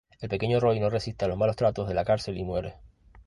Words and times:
El 0.19 0.29
pequeño 0.29 0.59
Roy 0.59 0.79
no 0.79 0.89
resiste 0.89 1.25
a 1.25 1.27
los 1.27 1.37
malos 1.37 1.55
tratos 1.55 1.87
de 1.87 1.93
la 1.93 2.03
cárcel 2.03 2.35
y 2.39 2.43
muere. 2.43 2.73